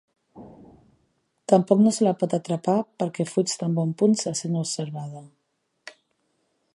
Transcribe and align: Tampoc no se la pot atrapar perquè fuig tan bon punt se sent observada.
Tampoc 1.53 1.83
no 1.87 1.91
se 1.97 2.07
la 2.07 2.13
pot 2.23 2.33
atrapar 2.37 2.77
perquè 3.03 3.27
fuig 3.33 3.55
tan 3.65 3.77
bon 3.81 3.95
punt 4.01 4.19
se 4.23 4.33
sent 4.43 4.57
observada. 4.65 5.25